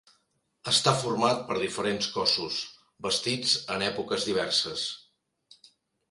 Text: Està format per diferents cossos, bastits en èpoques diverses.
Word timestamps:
Està 0.69 0.91
format 0.99 1.41
per 1.49 1.57
diferents 1.63 2.07
cossos, 2.15 2.57
bastits 3.07 3.53
en 3.75 3.85
èpoques 3.89 4.25
diverses. 4.31 4.87